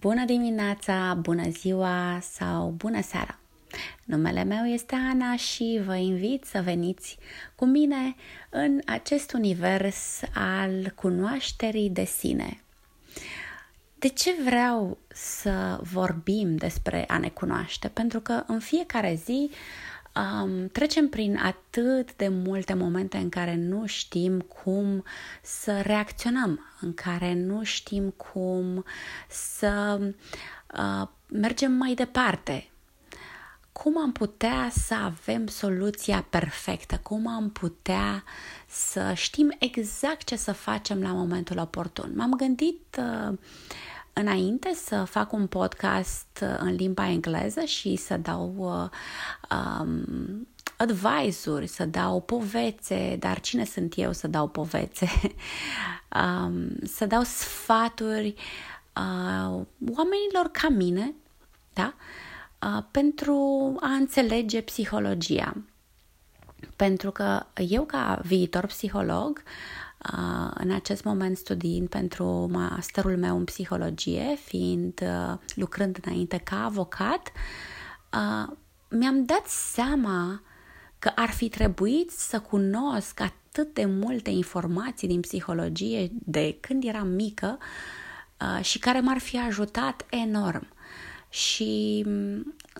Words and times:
Bună 0.00 0.24
dimineața, 0.24 1.14
bună 1.14 1.48
ziua 1.48 2.18
sau 2.20 2.68
bună 2.68 3.02
seara! 3.02 3.38
Numele 4.04 4.44
meu 4.44 4.64
este 4.64 4.94
Ana 4.94 5.36
și 5.36 5.80
vă 5.84 5.94
invit 5.96 6.44
să 6.44 6.60
veniți 6.62 7.18
cu 7.54 7.64
mine 7.64 8.14
în 8.50 8.80
acest 8.86 9.32
univers 9.32 10.20
al 10.34 10.92
cunoașterii 10.94 11.90
de 11.90 12.04
sine. 12.04 12.60
De 13.98 14.08
ce 14.08 14.34
vreau 14.44 14.98
să 15.08 15.78
vorbim 15.82 16.56
despre 16.56 17.04
a 17.08 17.18
ne 17.18 17.28
cunoaște? 17.28 17.88
Pentru 17.88 18.20
că 18.20 18.44
în 18.46 18.58
fiecare 18.58 19.14
zi 19.24 19.50
um, 20.14 20.68
trecem 20.68 21.08
prin 21.08 21.36
atât 21.36 22.16
de 22.16 22.28
multe 22.28 22.74
momente 22.74 23.16
în 23.16 23.28
care 23.28 23.54
nu 23.54 23.86
știm 23.86 24.40
cum 24.40 25.04
să 25.42 25.80
reacționăm, 25.80 26.60
în 26.80 26.94
care 26.94 27.34
nu 27.34 27.62
știm 27.62 28.10
cum 28.10 28.84
să 29.28 29.98
uh, 30.76 31.08
mergem 31.26 31.72
mai 31.72 31.94
departe. 31.94 32.70
Cum 33.72 33.98
am 33.98 34.12
putea 34.12 34.70
să 34.72 34.94
avem 34.94 35.46
soluția 35.46 36.26
perfectă? 36.30 37.00
Cum 37.02 37.28
am 37.28 37.50
putea 37.50 38.24
să 38.66 39.12
știm 39.14 39.54
exact 39.58 40.24
ce 40.24 40.36
să 40.36 40.52
facem 40.52 41.02
la 41.02 41.12
momentul 41.12 41.58
oportun? 41.58 42.12
M-am 42.14 42.34
gândit 42.34 42.98
uh, 42.98 43.38
înainte 44.12 44.72
să 44.74 45.04
fac 45.04 45.32
un 45.32 45.46
podcast 45.46 46.44
în 46.58 46.74
limba 46.74 47.08
engleză 47.08 47.64
și 47.64 47.96
să 47.96 48.16
dau 48.16 48.54
uh, 48.58 48.88
um, 49.58 50.48
advisuri, 50.76 51.66
să 51.66 51.84
dau 51.84 52.20
povețe, 52.20 53.16
dar 53.18 53.40
cine 53.40 53.64
sunt 53.64 53.92
eu 53.96 54.12
să 54.12 54.28
dau 54.28 54.48
povețe? 54.48 55.08
um, 56.22 56.68
să 56.82 57.06
dau 57.06 57.22
sfaturi 57.22 58.34
uh, 58.96 59.64
oamenilor 59.96 60.48
ca 60.52 60.68
mine, 60.68 61.14
da? 61.72 61.94
Uh, 62.62 62.82
pentru 62.90 63.74
a 63.80 63.88
înțelege 63.88 64.60
psihologia. 64.60 65.56
Pentru 66.76 67.10
că 67.10 67.46
eu, 67.68 67.84
ca 67.84 68.20
viitor 68.24 68.66
psiholog, 68.66 69.42
în 70.54 70.70
acest 70.70 71.04
moment 71.04 71.36
studiind 71.36 71.88
pentru 71.88 72.48
masterul 72.52 73.16
meu 73.16 73.36
în 73.36 73.44
psihologie, 73.44 74.38
fiind 74.44 75.02
lucrând 75.54 75.98
înainte 76.04 76.38
ca 76.38 76.64
avocat, 76.64 77.32
mi-am 78.88 79.24
dat 79.24 79.46
seama 79.46 80.42
că 80.98 81.12
ar 81.14 81.30
fi 81.30 81.48
trebuit 81.48 82.10
să 82.10 82.40
cunosc 82.40 83.20
atât 83.20 83.74
de 83.74 83.84
multe 83.84 84.30
informații 84.30 85.08
din 85.08 85.20
psihologie 85.20 86.10
de 86.12 86.56
când 86.60 86.84
eram 86.84 87.08
mică 87.08 87.58
și 88.60 88.78
care 88.78 89.00
m-ar 89.00 89.18
fi 89.18 89.38
ajutat 89.38 90.06
enorm. 90.10 90.68
Și, 91.28 92.04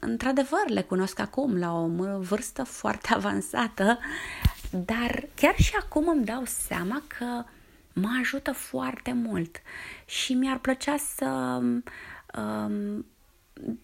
într-adevăr, 0.01 0.69
le 0.69 0.83
cunosc 0.83 1.19
acum, 1.19 1.57
la 1.57 1.73
o 1.73 1.89
vârstă 2.19 2.63
foarte 2.63 3.09
avansată, 3.15 3.99
dar 4.71 5.25
chiar 5.35 5.55
și 5.57 5.73
acum 5.81 6.09
îmi 6.09 6.25
dau 6.25 6.45
seama 6.45 7.03
că 7.19 7.45
mă 7.93 8.17
ajută 8.21 8.53
foarte 8.53 9.13
mult 9.13 9.63
și 10.07 10.35
mi-ar 10.35 10.59
plăcea 10.59 10.97
să 10.97 11.59
um, 12.37 13.07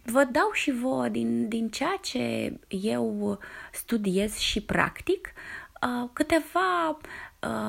vă 0.05 0.25
dau 0.25 0.51
și 0.53 0.70
vouă 0.70 1.09
din, 1.09 1.48
din 1.48 1.69
ceea 1.69 1.98
ce 2.03 2.53
eu 2.69 3.39
studiez 3.73 4.37
și 4.37 4.62
practic 4.62 5.33
uh, 5.83 6.09
câteva 6.12 6.89
Uh, 6.89 6.98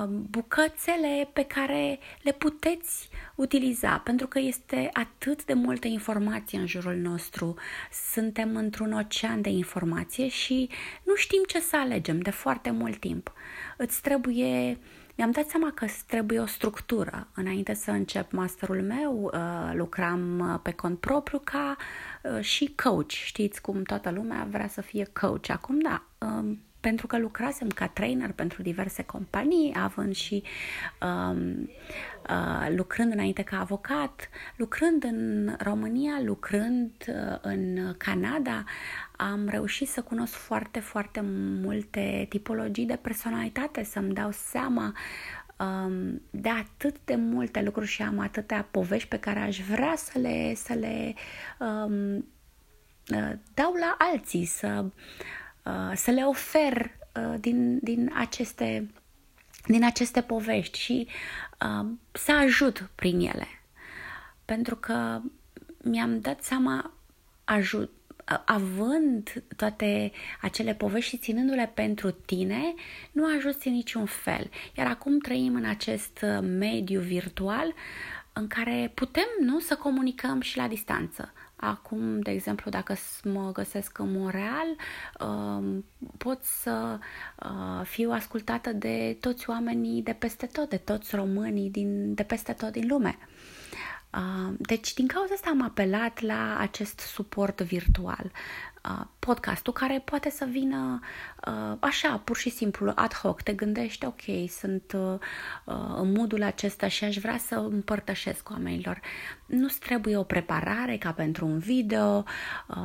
bucățele 0.10 1.30
pe 1.34 1.44
care 1.44 2.00
le 2.22 2.32
puteți 2.32 3.10
utiliza, 3.36 3.98
pentru 3.98 4.28
că 4.28 4.40
este 4.40 4.90
atât 4.94 5.46
de 5.46 5.54
multă 5.54 5.88
informație 5.88 6.60
în 6.60 6.68
jurul 6.68 6.96
nostru. 6.96 7.56
Suntem 8.14 8.56
într-un 8.56 8.92
ocean 8.92 9.42
de 9.42 9.50
informație 9.50 10.28
și 10.28 10.70
nu 11.04 11.16
știm 11.16 11.44
ce 11.48 11.60
să 11.60 11.78
alegem 11.78 12.20
de 12.20 12.30
foarte 12.30 12.72
mult 12.72 13.00
timp. 13.00 13.34
Îți 13.78 14.02
trebuie 14.02 14.78
mi-am 15.18 15.32
dat 15.32 15.48
seama 15.48 15.72
că 15.72 15.86
trebuie 16.08 16.40
o 16.40 16.46
structură. 16.46 17.28
Înainte 17.36 17.74
să 17.74 17.92
încep 17.92 18.32
masterul 18.32 18.82
meu, 18.82 19.32
uh, 19.34 19.72
lucram 19.74 20.40
uh, 20.40 20.60
pe 20.64 20.72
cont 20.72 21.00
propriu 21.00 21.42
ca 21.44 21.76
și 22.40 22.74
coach. 22.84 23.10
Știți 23.10 23.62
cum 23.62 23.84
toată 23.84 24.12
lumea 24.12 24.48
vrea 24.50 24.68
să 24.68 24.82
fie 24.82 25.10
coach. 25.14 25.50
Acum, 25.50 25.80
da, 25.80 26.04
um, 26.18 26.60
pentru 26.88 27.08
că 27.08 27.18
lucrasem 27.18 27.68
ca 27.68 27.88
trainer 27.88 28.32
pentru 28.32 28.62
diverse 28.62 29.04
companii, 29.04 29.76
având 29.78 30.16
și 30.16 30.44
um, 31.02 31.70
uh, 32.30 32.76
lucrând 32.76 33.12
înainte 33.12 33.42
ca 33.42 33.60
avocat, 33.60 34.30
lucrând 34.56 35.04
în 35.04 35.56
România, 35.60 36.20
lucrând 36.24 36.92
uh, 37.08 37.38
în 37.42 37.94
Canada, 37.98 38.64
am 39.18 39.48
reușit 39.48 39.88
să 39.88 40.02
cunosc 40.02 40.34
foarte, 40.34 40.80
foarte 40.80 41.22
multe 41.62 42.26
tipologii 42.30 42.86
de 42.86 43.00
personalitate, 43.02 43.84
să-mi 43.84 44.14
dau 44.14 44.32
seama 44.32 44.94
um, 45.60 46.22
de 46.30 46.50
atât 46.50 46.96
de 47.06 47.16
multe 47.16 47.62
lucruri 47.62 47.88
și 47.88 48.02
am 48.02 48.20
atâtea 48.20 48.68
povești 48.72 49.08
pe 49.08 49.20
care 49.20 49.40
aș 49.40 49.60
vrea 49.60 49.96
să 49.96 50.20
le, 50.20 50.54
să 50.56 50.74
le 50.74 51.14
um, 51.60 52.16
uh, 53.08 53.34
dau 53.54 53.74
la 53.74 53.96
alții, 54.00 54.46
să 54.46 54.86
Uh, 54.86 54.92
să 55.94 56.12
le 56.12 56.24
ofer 56.24 56.92
uh, 57.16 57.40
din, 57.40 57.80
din, 57.82 58.12
aceste, 58.16 58.92
din 59.66 59.84
aceste 59.84 60.22
povești 60.22 60.80
și 60.80 61.08
uh, 61.62 61.90
să 62.12 62.32
ajut 62.32 62.90
prin 62.96 63.20
ele. 63.20 63.48
Pentru 64.46 64.76
că 64.76 65.22
mi-am 65.84 66.20
dat 66.20 66.44
seama, 66.44 66.94
ajut, 67.44 67.92
având 68.46 69.44
toate 69.56 70.12
acele 70.42 70.74
povești 70.74 71.10
și 71.10 71.18
ținându-le 71.18 71.72
pentru 71.74 72.12
tine, 72.12 72.74
nu 73.12 73.36
ajuți 73.36 73.68
în 73.68 73.74
niciun 73.74 74.06
fel. 74.06 74.50
Iar 74.78 74.88
acum 74.88 75.20
trăim 75.20 75.56
în 75.56 75.66
acest 75.66 76.26
mediu 76.42 77.00
virtual 77.00 77.74
în 78.34 78.48
care 78.48 78.92
putem 78.94 79.28
nu 79.40 79.60
să 79.60 79.76
comunicăm 79.76 80.42
și 80.42 80.58
la 80.58 80.68
distanță. 80.68 81.34
Acum, 81.60 82.20
de 82.20 82.32
exemplu, 82.32 82.72
dacă 82.72 82.96
mă 83.24 83.52
găsesc 83.52 83.98
în 83.98 84.12
Montreal, 84.12 84.76
um, 85.20 85.86
pot 86.18 86.44
să 86.44 87.00
uh, 87.44 87.86
fiu 87.86 88.12
ascultată 88.12 88.72
de 88.72 89.18
toți 89.20 89.50
oamenii 89.50 90.02
de 90.02 90.14
peste 90.14 90.46
tot, 90.46 90.70
de 90.70 90.78
toți 90.78 91.16
românii 91.16 91.70
din, 91.70 92.14
de 92.14 92.24
peste 92.24 92.54
tot 92.54 92.72
din 92.72 92.88
lume. 92.88 93.18
Uh, 94.14 94.54
deci, 94.58 94.94
din 94.94 95.08
cauza 95.08 95.34
asta 95.34 95.50
am 95.50 95.62
apelat 95.62 96.20
la 96.20 96.58
acest 96.60 97.00
suport 97.00 97.62
virtual 97.62 98.32
podcastul 99.20 99.74
care 99.74 100.02
poate 100.06 100.30
să 100.30 100.46
vină 100.50 101.00
așa, 101.80 102.22
pur 102.24 102.38
și 102.38 102.50
simplu, 102.50 102.92
ad 102.96 103.14
hoc. 103.14 103.42
Te 103.42 103.54
gândești, 103.54 104.06
ok, 104.06 104.50
sunt 104.50 104.96
în 105.98 106.12
modul 106.12 106.44
acesta 106.44 106.88
și 106.88 107.04
aș 107.04 107.18
vrea 107.18 107.38
să 107.38 107.56
împărtășesc 107.56 108.44
cu 108.44 108.54
oamenilor. 108.54 109.00
Nu-ți 109.46 109.80
trebuie 109.80 110.18
o 110.18 110.24
preparare 110.24 110.98
ca 110.98 111.12
pentru 111.12 111.46
un 111.46 111.58
video 111.58 112.24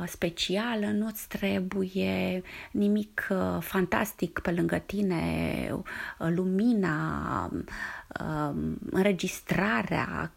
specială, 0.05 0.85
nu-ți 0.85 1.27
trebuie 1.27 2.41
nimic 2.71 3.27
fantastic 3.59 4.39
pe 4.39 4.51
lângă 4.51 4.77
tine, 4.77 5.83
lumina, 6.17 7.51
înregistrarea, 8.91 10.31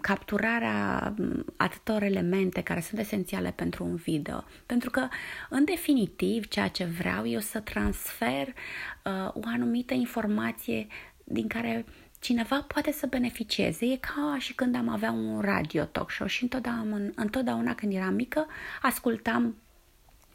capturarea 0.00 1.14
atâtor 1.56 2.02
elemente 2.02 2.62
care 2.62 2.80
sunt 2.80 3.00
esențiale 3.00 3.52
pentru 3.56 3.84
un 3.84 3.94
video. 3.94 4.44
Pentru 4.66 4.90
că, 4.90 5.08
în 5.48 5.64
definitiv, 5.64 6.48
ceea 6.48 6.68
ce 6.68 6.84
vreau 6.84 7.26
eu 7.26 7.40
să 7.40 7.60
transfer 7.60 8.46
uh, 8.48 9.30
o 9.34 9.40
anumită 9.44 9.94
informație 9.94 10.86
din 11.24 11.48
care 11.48 11.84
cineva 12.20 12.64
poate 12.66 12.92
să 12.92 13.06
beneficieze. 13.06 13.86
E 13.86 13.96
ca 13.96 14.36
și 14.38 14.54
când 14.54 14.76
am 14.76 14.88
avea 14.88 15.10
un 15.10 15.40
radio 15.40 15.84
talk 15.84 16.10
show 16.10 16.26
și 16.26 16.42
întotdeauna, 16.42 16.96
întotdeauna 17.14 17.74
când 17.74 17.94
eram 17.94 18.14
mică 18.14 18.46
ascultam, 18.82 19.56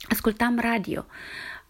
ascultam 0.09 0.59
radio. 0.59 1.05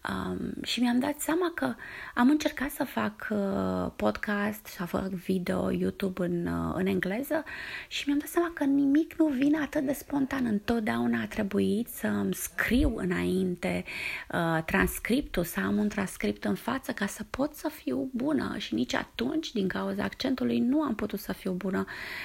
Um, 0.08 0.62
și 0.62 0.80
mi-am 0.80 0.98
dat 0.98 1.20
seama 1.20 1.52
că 1.54 1.74
am 2.14 2.30
încercat 2.30 2.70
să 2.70 2.84
fac 2.84 3.28
uh, 3.30 3.90
podcast, 3.96 4.66
să 4.66 4.84
fac 4.84 5.08
video, 5.08 5.70
YouTube 5.70 6.24
în, 6.24 6.46
uh, 6.46 6.74
în 6.74 6.86
engleză 6.86 7.44
și 7.88 8.02
mi-am 8.06 8.18
dat 8.18 8.28
seama 8.28 8.50
că 8.54 8.64
nimic 8.64 9.14
nu 9.18 9.26
vine 9.26 9.58
atât 9.58 9.82
de 9.82 9.92
spontan. 9.92 10.46
Întotdeauna 10.46 11.20
a 11.20 11.26
trebuit 11.26 11.88
să 11.88 12.06
îmi 12.06 12.34
scriu 12.34 12.92
înainte 12.96 13.84
uh, 14.30 14.62
transcriptul, 14.64 15.44
să 15.44 15.60
am 15.60 15.76
un 15.76 15.88
transcript 15.88 16.44
în 16.44 16.54
față 16.54 16.92
ca 16.92 17.06
să 17.06 17.24
pot 17.30 17.54
să 17.54 17.68
fiu 17.68 18.10
bună 18.12 18.54
și 18.58 18.74
nici 18.74 18.94
atunci, 18.94 19.52
din 19.52 19.68
cauza 19.68 20.02
accentului, 20.02 20.58
nu 20.58 20.82
am 20.82 20.94
putut 20.94 21.18
să 21.18 21.32
fiu 21.32 21.52
bună 21.52 21.84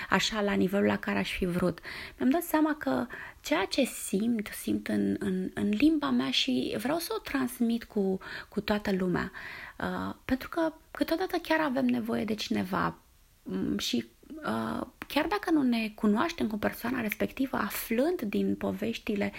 așa 0.10 0.42
la 0.42 0.54
nivelul 0.54 0.88
la 0.88 0.98
care 0.98 1.19
aș 1.19 1.31
fi 1.38 1.45
vrut. 1.45 1.80
Mi-am 2.18 2.30
dat 2.30 2.44
seama 2.44 2.75
că 2.75 3.06
ceea 3.42 3.66
ce 3.66 3.83
simt, 3.83 4.50
simt 4.62 4.88
în, 4.88 5.16
în, 5.19 5.51
în 5.54 5.69
limba 5.69 6.10
mea 6.10 6.31
și 6.31 6.75
vreau 6.78 6.98
să 6.98 7.13
o 7.18 7.19
transmit 7.19 7.70
cu, 7.79 8.19
cu 8.50 8.62
toată 8.62 8.91
lumea. 8.91 9.31
Uh, 9.79 10.15
pentru 10.25 10.50
că 10.50 10.73
câteodată 10.91 11.38
chiar 11.38 11.59
avem 11.59 11.85
nevoie 11.85 12.25
de 12.25 12.33
cineva 12.33 12.97
um, 13.44 13.77
și 13.77 14.06
uh, 14.27 14.88
chiar 15.07 15.25
dacă 15.25 15.51
nu 15.51 15.62
ne 15.62 15.91
cunoaștem 15.95 16.47
cu 16.47 16.57
persoana 16.57 17.01
respectivă, 17.01 17.57
aflând 17.57 18.21
din 18.21 18.56
poveștile 18.56 19.31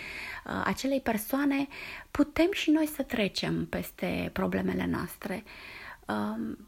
uh, 0.47 0.63
acelei 0.65 1.01
persoane, 1.01 1.69
putem 2.11 2.49
și 2.53 2.71
noi 2.71 2.87
să 2.87 3.03
trecem 3.03 3.67
peste 3.67 4.31
problemele 4.33 4.87
noastre. 4.87 5.35
Um, 5.35 5.51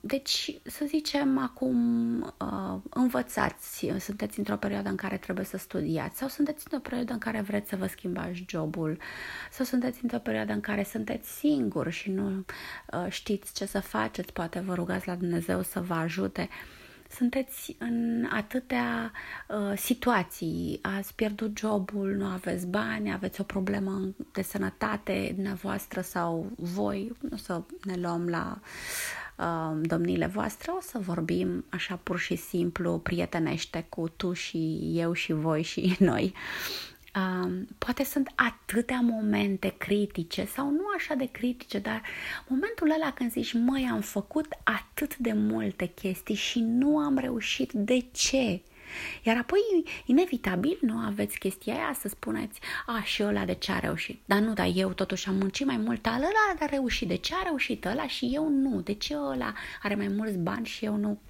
deci, 0.01 0.61
să 0.63 0.85
zicem, 0.85 1.39
acum 1.39 2.21
uh, 2.23 2.81
învățați, 2.91 3.93
sunteți 3.99 4.39
într-o 4.39 4.57
perioadă 4.57 4.89
în 4.89 4.97
care 4.97 5.17
trebuie 5.17 5.45
să 5.45 5.57
studiați 5.57 6.19
sau 6.19 6.29
sunteți 6.29 6.65
într-o 6.65 6.89
perioadă 6.89 7.13
în 7.13 7.19
care 7.19 7.41
vreți 7.41 7.69
să 7.69 7.77
vă 7.77 7.87
schimbați 7.87 8.45
jobul 8.49 8.99
sau 9.51 9.65
sunteți 9.65 9.99
într-o 10.03 10.19
perioadă 10.19 10.53
în 10.53 10.61
care 10.61 10.83
sunteți 10.83 11.39
singuri 11.39 11.91
și 11.91 12.11
nu 12.11 12.45
uh, 12.93 13.07
știți 13.09 13.55
ce 13.55 13.67
să 13.67 13.81
faceți, 13.81 14.33
poate 14.33 14.61
vă 14.61 14.75
rugați 14.75 15.07
la 15.07 15.15
Dumnezeu 15.15 15.63
să 15.63 15.81
vă 15.81 15.95
ajute. 15.95 16.49
Sunteți 17.11 17.77
în 17.79 18.29
atâtea 18.33 19.13
uh, 19.49 19.79
situații, 19.79 20.79
ați 20.83 21.15
pierdut 21.15 21.59
jobul, 21.59 22.15
nu 22.15 22.25
aveți 22.25 22.67
bani, 22.67 23.13
aveți 23.13 23.41
o 23.41 23.45
problemă 23.45 24.15
de 24.33 24.43
sănătate 24.43 25.31
dumneavoastră 25.35 26.01
sau 26.01 26.51
voi, 26.57 27.13
nu 27.31 27.37
să 27.37 27.63
ne 27.85 27.97
luăm 27.97 28.29
la 28.29 28.61
uh, 29.37 29.81
domnile 29.83 30.27
voastre, 30.27 30.71
o 30.71 30.81
să 30.81 30.99
vorbim 30.99 31.65
așa 31.69 32.01
pur 32.03 32.19
și 32.19 32.37
simplu, 32.37 32.99
prietenește 32.99 33.87
cu 33.89 34.09
tu 34.09 34.33
și 34.33 34.81
eu 34.95 35.13
și 35.13 35.33
voi 35.33 35.63
și 35.63 35.97
noi. 36.11 36.35
Uh, 37.17 37.51
poate 37.79 38.05
sunt 38.05 38.33
atâtea 38.35 39.01
momente 39.01 39.75
critice 39.79 40.45
sau 40.45 40.71
nu 40.71 40.83
așa 40.97 41.15
de 41.15 41.29
critice, 41.31 41.79
dar 41.79 42.03
momentul 42.49 42.91
ăla 42.91 43.13
când 43.13 43.31
zici, 43.31 43.53
măi, 43.53 43.89
am 43.93 44.01
făcut 44.01 44.47
atât 44.63 45.17
de 45.17 45.33
multe 45.33 45.87
chestii 45.87 46.35
și 46.35 46.61
nu 46.61 46.99
am 46.99 47.19
reușit, 47.19 47.73
de 47.73 48.07
ce? 48.13 48.63
Iar 49.23 49.37
apoi, 49.37 49.61
inevitabil, 50.07 50.79
nu 50.81 50.97
aveți 50.97 51.39
chestia 51.39 51.75
aia 51.75 51.97
să 52.01 52.09
spuneți, 52.09 52.61
a, 52.87 53.03
și 53.03 53.23
ăla 53.23 53.45
de 53.45 53.55
ce 53.55 53.73
a 53.73 53.79
reușit. 53.79 54.23
Dar 54.25 54.39
nu, 54.39 54.53
dar 54.53 54.71
eu 54.75 54.93
totuși 54.93 55.29
am 55.29 55.35
muncit 55.35 55.67
mai 55.67 55.77
mult, 55.77 56.07
al 56.07 56.15
ăla 56.15 56.57
a 56.61 56.65
reușit. 56.65 57.09
De 57.09 57.17
ce 57.17 57.35
a 57.35 57.43
reușit 57.43 57.85
ăla 57.85 58.07
și 58.07 58.31
eu 58.33 58.49
nu? 58.49 58.81
De 58.81 58.95
ce 58.95 59.15
ăla 59.17 59.53
are 59.83 59.95
mai 59.95 60.09
mulți 60.09 60.39
bani 60.39 60.67
și 60.67 60.85
eu 60.85 60.97
nu? 60.97 61.21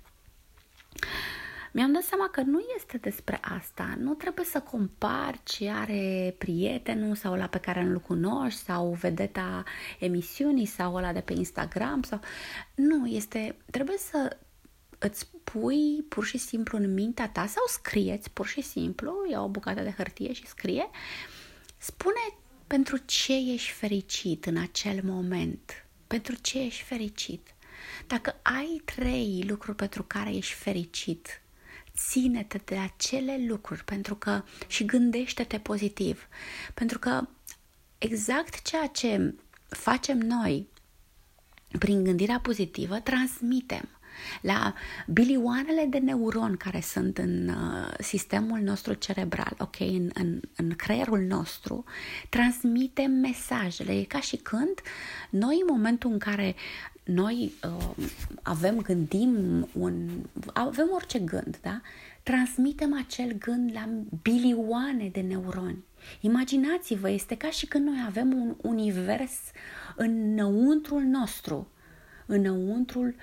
mi-am 1.75 1.93
dat 1.93 2.03
seama 2.03 2.29
că 2.29 2.41
nu 2.41 2.61
este 2.77 2.97
despre 2.97 3.41
asta. 3.43 3.95
Nu 3.99 4.15
trebuie 4.15 4.45
să 4.45 4.61
compar 4.61 5.41
ce 5.43 5.71
are 5.71 6.35
prietenul 6.39 7.15
sau 7.15 7.35
la 7.35 7.47
pe 7.47 7.59
care 7.59 7.85
nu-l 7.85 8.01
cunoști 8.01 8.61
sau 8.61 8.93
vedeta 9.01 9.63
emisiunii 9.99 10.67
sau 10.67 10.95
ăla 10.95 11.13
de 11.13 11.21
pe 11.21 11.33
Instagram 11.33 12.03
sau... 12.03 12.21
Nu, 12.75 13.07
este... 13.07 13.57
Trebuie 13.71 13.97
să 13.99 14.37
îți 15.05 15.29
pui 15.45 16.05
pur 16.09 16.25
și 16.25 16.39
simplu 16.39 16.79
în 16.79 16.95
mintea 16.95 17.29
ta 17.29 17.47
sau 17.47 17.63
scrieți 17.69 18.31
pur 18.31 18.47
și 18.47 18.61
simplu, 18.61 19.13
ia 19.31 19.43
o 19.43 19.49
bucată 19.49 19.83
de 19.83 19.95
hârtie 19.97 20.33
și 20.33 20.47
scrie, 20.47 20.91
spune 21.79 22.37
pentru 22.67 22.97
ce 22.97 23.53
ești 23.53 23.71
fericit 23.71 24.47
în 24.47 24.57
acel 24.57 25.01
moment, 25.03 25.87
pentru 26.07 26.35
ce 26.35 26.61
ești 26.61 26.83
fericit. 26.83 27.55
Dacă 28.07 28.41
ai 28.43 28.83
trei 28.85 29.45
lucruri 29.49 29.77
pentru 29.77 30.03
care 30.03 30.35
ești 30.35 30.55
fericit, 30.55 31.41
ține-te 31.97 32.61
de 32.65 32.77
acele 32.77 33.45
lucruri 33.49 33.85
pentru 33.85 34.15
că 34.15 34.43
și 34.67 34.85
gândește-te 34.85 35.59
pozitiv. 35.59 36.29
Pentru 36.75 36.99
că 36.99 37.29
exact 37.99 38.63
ceea 38.63 38.87
ce 38.87 39.35
facem 39.69 40.19
noi 40.19 40.69
prin 41.79 42.05
gândirea 42.05 42.41
pozitivă, 42.41 43.01
transmitem 43.01 43.89
la 44.41 44.75
bilioanele 45.07 45.87
de 45.91 45.99
neuroni 45.99 46.57
care 46.57 46.81
sunt 46.81 47.19
în 47.19 47.49
uh, 47.49 47.95
sistemul 47.99 48.59
nostru 48.59 48.93
cerebral, 48.93 49.55
ok, 49.59 49.81
în, 49.81 50.11
în, 50.15 50.41
în 50.57 50.71
creierul 50.71 51.21
nostru, 51.21 51.85
transmitem 52.29 53.11
mesajele. 53.11 53.93
E 53.93 54.05
ca 54.05 54.21
și 54.21 54.37
când 54.37 54.81
noi, 55.31 55.59
în 55.61 55.67
momentul 55.71 56.11
în 56.11 56.19
care 56.19 56.55
noi 57.05 57.53
uh, 57.65 58.07
avem, 58.43 58.81
gândim 58.81 59.69
un, 59.73 60.09
avem 60.53 60.89
orice 60.93 61.19
gând, 61.19 61.59
da? 61.63 61.81
Transmitem 62.23 62.97
acel 63.07 63.33
gând 63.39 63.71
la 63.73 63.89
bilioane 64.23 65.09
de 65.13 65.21
neuroni. 65.21 65.85
Imaginați-vă, 66.21 67.11
este 67.11 67.37
ca 67.37 67.51
și 67.51 67.67
când 67.67 67.87
noi 67.87 68.03
avem 68.07 68.33
un 68.33 68.55
univers 68.63 69.33
înăuntrul 69.97 71.03
nostru 71.03 71.69
înăuntrul 72.27 73.15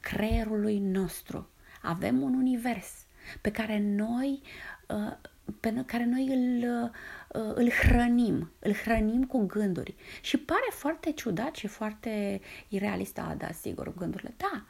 creierului 0.00 0.78
nostru. 0.78 1.48
Avem 1.82 2.22
un 2.22 2.34
univers 2.34 3.06
pe 3.40 3.50
care 3.50 3.80
noi, 3.80 4.42
uh, 4.88 5.12
pe 5.60 5.82
care 5.86 6.04
noi 6.04 6.26
îl, 6.26 6.80
uh, 7.34 7.52
îl 7.54 7.70
hrănim, 7.70 8.50
îl 8.58 8.72
hrănim 8.72 9.24
cu 9.24 9.46
gânduri. 9.46 9.94
Și 10.20 10.36
pare 10.36 10.68
foarte 10.70 11.12
ciudat 11.12 11.54
și 11.54 11.66
foarte 11.66 12.40
irealist, 12.68 13.14
da, 13.14 13.34
da, 13.38 13.50
sigur, 13.50 13.94
gândurile, 13.94 14.34
da, 14.36 14.64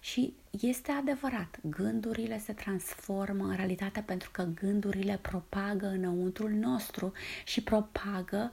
și 0.00 0.34
este 0.60 0.92
adevărat, 0.92 1.58
gândurile 1.62 2.38
se 2.38 2.52
transformă 2.52 3.44
în 3.44 3.56
realitate 3.56 4.00
pentru 4.00 4.30
că 4.30 4.48
gândurile 4.54 5.18
propagă 5.22 5.86
înăuntrul 5.86 6.50
nostru 6.50 7.12
și 7.44 7.62
propagă 7.62 8.50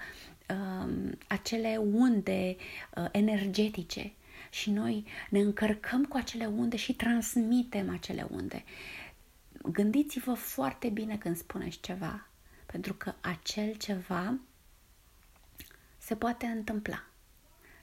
um, 0.50 1.18
acele 1.28 1.78
unde 1.94 2.56
uh, 2.96 3.06
energetice 3.12 4.14
și 4.56 4.72
noi 4.72 5.06
ne 5.30 5.40
încărcăm 5.40 6.06
cu 6.06 6.18
acele 6.18 6.46
unde 6.46 6.76
și 6.76 6.94
transmitem 6.94 7.90
acele 7.90 8.28
unde. 8.30 8.64
Gândiți-vă 9.72 10.34
foarte 10.34 10.90
bine 10.90 11.18
când 11.18 11.38
spuneți 11.38 11.80
ceva, 11.80 12.28
pentru 12.66 12.94
că 12.94 13.14
acel 13.22 13.74
ceva 13.74 14.38
se 15.98 16.16
poate 16.16 16.46
întâmpla. 16.46 17.04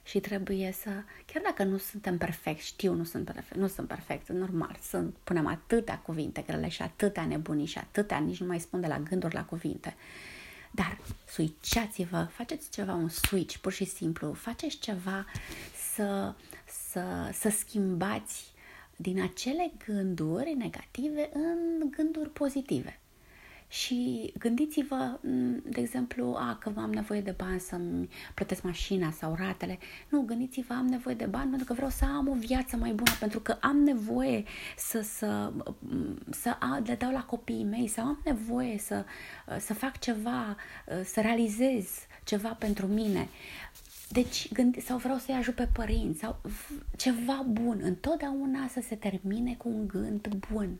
Și 0.04 0.20
trebuie 0.20 0.72
să, 0.72 0.90
chiar 1.26 1.42
dacă 1.42 1.64
nu 1.64 1.76
suntem 1.76 2.18
perfecti, 2.18 2.64
știu, 2.64 2.94
nu 2.94 3.04
sunt 3.04 3.24
perfect, 3.24 3.56
nu 3.56 3.66
sunt 3.66 3.88
perfect, 3.88 4.28
normal, 4.28 4.78
sunt, 4.82 5.14
punem 5.24 5.46
atâtea 5.46 5.98
cuvinte 5.98 6.42
grele 6.46 6.68
și 6.68 6.82
atâtea 6.82 7.26
nebunii 7.26 7.66
și 7.66 7.78
atâtea, 7.78 8.18
nici 8.18 8.40
nu 8.40 8.46
mai 8.46 8.60
spun 8.60 8.80
de 8.80 8.86
la 8.86 8.98
gânduri 8.98 9.34
la 9.34 9.44
cuvinte. 9.44 9.96
Dar 10.74 10.98
switchați-vă, 11.28 12.28
faceți 12.30 12.70
ceva, 12.70 12.94
un 12.94 13.08
switch, 13.08 13.56
pur 13.56 13.72
și 13.72 13.84
simplu, 13.84 14.32
faceți 14.32 14.78
ceva 14.78 15.26
să 15.94 16.34
să, 16.90 17.30
să 17.32 17.48
schimbați 17.48 18.52
din 18.96 19.22
acele 19.22 19.72
gânduri 19.86 20.54
negative 20.58 21.30
în 21.32 21.90
gânduri 21.90 22.30
pozitive. 22.30 22.96
Și 23.68 24.32
gândiți-vă, 24.38 25.18
de 25.62 25.80
exemplu, 25.80 26.34
a, 26.38 26.56
că 26.60 26.72
am 26.76 26.92
nevoie 26.92 27.20
de 27.20 27.34
bani 27.36 27.60
să-mi 27.60 28.08
plătesc 28.34 28.62
mașina 28.62 29.10
sau 29.10 29.34
ratele. 29.34 29.78
Nu, 30.08 30.20
gândiți-vă, 30.20 30.74
am 30.74 30.86
nevoie 30.86 31.14
de 31.14 31.24
bani 31.24 31.48
pentru 31.48 31.66
că 31.66 31.72
vreau 31.72 31.90
să 31.90 32.04
am 32.04 32.28
o 32.28 32.34
viață 32.34 32.76
mai 32.76 32.92
bună, 32.92 33.10
pentru 33.20 33.40
că 33.40 33.56
am 33.60 33.76
nevoie 33.76 34.44
să, 34.76 35.00
să, 35.00 35.52
să 36.30 36.56
le 36.84 36.94
dau 36.94 37.12
la 37.12 37.24
copiii 37.24 37.64
mei 37.64 37.88
sau 37.88 38.04
am 38.04 38.20
nevoie 38.24 38.78
să, 38.78 39.04
să 39.58 39.74
fac 39.74 39.98
ceva, 39.98 40.56
să 41.04 41.20
realizez 41.20 41.88
ceva 42.24 42.48
pentru 42.48 42.86
mine. 42.86 43.28
Deci, 44.12 44.52
gândi, 44.52 44.80
sau 44.80 44.98
vreau 44.98 45.18
să-i 45.18 45.34
ajut 45.34 45.54
pe 45.54 45.68
părinți, 45.72 46.18
sau 46.18 46.40
ceva 46.96 47.44
bun. 47.48 47.80
Întotdeauna 47.82 48.68
să 48.68 48.80
se 48.80 48.94
termine 48.94 49.54
cu 49.54 49.68
un 49.68 49.86
gând 49.86 50.28
bun. 50.50 50.78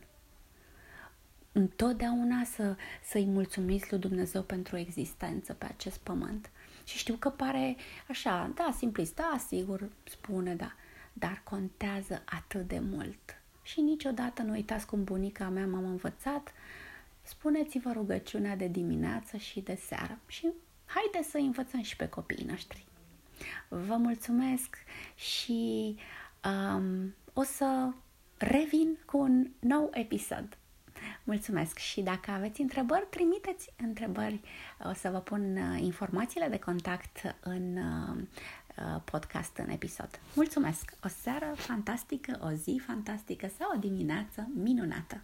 Întotdeauna 1.51 2.43
să, 2.43 2.75
să-i 3.03 3.25
mulțumiți 3.25 3.87
lui 3.89 3.99
Dumnezeu 3.99 4.41
pentru 4.41 4.77
existență 4.77 5.53
pe 5.53 5.65
acest 5.65 5.97
pământ. 5.97 6.49
Și 6.83 6.97
știu 6.97 7.15
că 7.15 7.29
pare 7.29 7.75
așa, 8.09 8.51
da, 8.55 8.73
simplist, 8.77 9.15
da, 9.15 9.41
sigur, 9.47 9.89
spune, 10.03 10.55
da, 10.55 10.73
dar 11.13 11.41
contează 11.43 12.21
atât 12.25 12.67
de 12.67 12.79
mult. 12.79 13.41
Și 13.63 13.81
niciodată 13.81 14.41
nu 14.41 14.51
uitați 14.51 14.85
cum 14.85 15.03
bunica 15.03 15.49
mea 15.49 15.65
m-a 15.65 15.77
învățat, 15.77 16.53
spuneți-vă 17.21 17.91
rugăciunea 17.91 18.55
de 18.55 18.67
dimineață 18.67 19.37
și 19.37 19.59
de 19.59 19.79
seară 19.85 20.19
și 20.27 20.47
haide 20.85 21.27
să 21.29 21.37
învățăm 21.37 21.81
și 21.81 21.95
pe 21.95 22.09
copiii 22.09 22.45
noștri. 22.45 22.85
Vă 23.67 23.95
mulțumesc 23.95 24.75
și 25.15 25.95
um, 26.43 27.15
o 27.33 27.43
să 27.43 27.89
revin 28.37 28.97
cu 29.05 29.17
un 29.17 29.47
nou 29.59 29.89
episod. 29.93 30.57
Mulțumesc 31.23 31.77
și 31.77 32.01
dacă 32.01 32.31
aveți 32.31 32.61
întrebări, 32.61 33.07
trimiteți 33.09 33.73
întrebări. 33.77 34.41
O 34.83 34.93
să 34.93 35.09
vă 35.09 35.19
pun 35.19 35.57
uh, 35.57 35.81
informațiile 35.81 36.47
de 36.47 36.59
contact 36.59 37.35
în 37.39 37.77
uh, 37.77 38.17
uh, 38.77 39.01
podcast, 39.03 39.57
în 39.57 39.69
episod. 39.69 40.09
Mulțumesc! 40.35 40.91
O 41.03 41.07
seară 41.07 41.53
fantastică, 41.55 42.39
o 42.43 42.51
zi 42.51 42.81
fantastică 42.85 43.49
sau 43.57 43.71
o 43.75 43.79
dimineață 43.79 44.47
minunată! 44.55 45.21